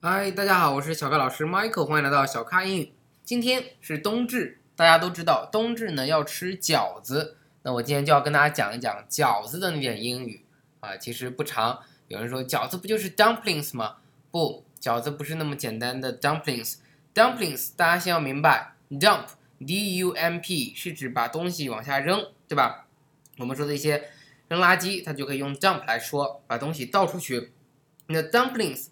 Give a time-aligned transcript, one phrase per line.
[0.00, 2.92] 嗨，大家好，我是小咖老师 Michael，欢迎来到小咖英语。
[3.24, 7.36] 今天是冬至，大家都知道冬至呢要吃饺子。
[7.62, 10.44] 那我今天就要跟大家讲一讲饺子的那点英语
[10.78, 11.80] 啊，其实不长。
[12.06, 13.96] 有人说饺子不就是 dumplings 吗？
[14.30, 16.76] 不，饺子不是那么简单的 dumplings。
[17.12, 19.24] dumplings 大家先要明白，dump
[19.66, 22.86] d u m p 是指把东西往下扔，对吧？
[23.38, 24.08] 我们说的一些
[24.46, 27.50] 扔垃圾，它就可以用 dump 来说，把东西倒出去。
[28.06, 28.86] 那 dumplings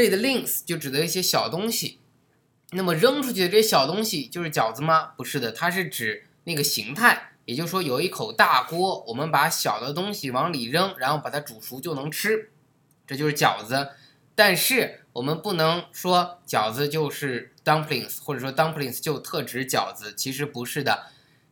[0.00, 1.98] 这里的 links 就指的一些小东西。
[2.70, 5.12] 那么扔出去的这些小东西就是饺子吗？
[5.14, 7.32] 不是的，它是指那个形态。
[7.44, 12.50] 也就是说，有一口大锅，我们把小的东西往里扔，然后把它煮熟就能吃，
[13.06, 13.90] 这就是饺子。
[14.34, 21.08] 但是我们不能说饺子就是 dumplings，或者说 dumplings 就特指饺子，其实不是的。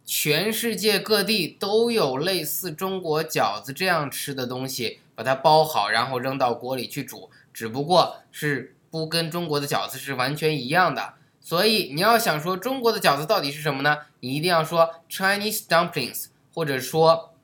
[0.06, 7.28] 全世界各地都有类似中国饺子这样吃的东西，把它包好，然后扔到锅里去煮，
[7.58, 11.14] 只不过是不跟中国的饺子是完全一样的。
[11.40, 13.98] 所以你要想说中国的饺子到底是什么呢？
[14.20, 17.34] 你一定要说 Chinese dumplings，或者说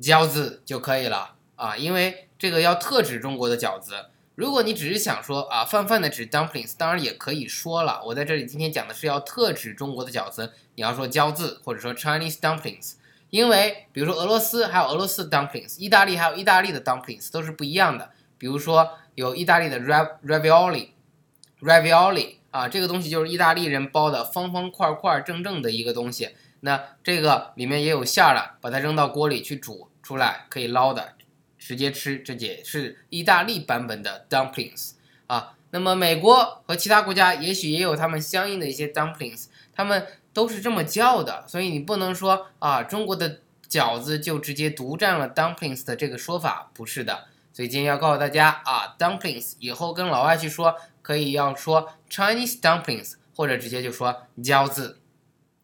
[0.00, 4.06] 饺子就可以了啊，因为这个要特指中国的饺子。
[4.36, 8.00] 如果你只是想说啊泛泛的指 dumplings，当然也可以说了。
[8.06, 12.92] 我在这里今天讲的是要特指中国的饺子，你要说饺子或者说 Chinese dumplings，
[13.30, 18.10] 因为比如说俄罗斯还有俄罗斯 dumplings，意大利还有意大利的 dumplings 都是不一样的。
[18.40, 22.40] 比如说有意大利的 ravioli，ravioli。
[22.50, 26.30] 啊，这个东西就是意大利人包的方方块块正正的一个东西。
[26.62, 31.12] 那这个里面也有馅儿了，把它扔到锅里去煮出来，可以捞的，
[31.56, 32.18] 直接吃。
[32.18, 34.94] 这也是意大利版本的 dumplings
[35.28, 35.54] 啊。
[35.70, 41.44] 那么美国和其他国家也许也有他们相应的一些 dumplings，他们都是这么叫的。
[41.46, 47.28] 所以你不能说啊，中国的饺子就直接独占了 dumplings 的这个说法，不是的。
[47.52, 50.76] 所以今天要告诉大家啊，dumplings 以后跟老外去说。
[51.02, 55.00] 可以要说 Chinese dumplings，或者直接就说饺子。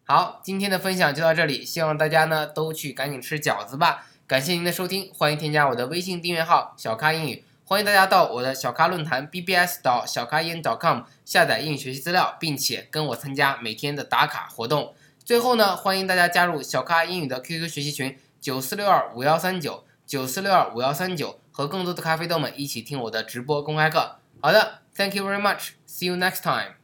[0.05, 4.07] 好，今天的分享就到这里，希望大家呢都去赶紧吃饺子吧。
[4.27, 14.95] 感谢您的收听，欢迎添加我的微信订阅号小咖英语，欢迎大家到我的小咖论坛 bbs 到小咖英语 .com 下载英语学习资料，并且跟我参加每天的打卡活动。
[15.23, 24.17] 最后呢，欢迎大家加入小咖英语的 QQ 学习群九四六二五幺三九九四六二五幺三九，和更多的咖啡豆们一起听我的直播公开课。
[24.41, 24.79] 好的。
[24.97, 25.73] Thank you very much.
[25.87, 26.77] See you next time.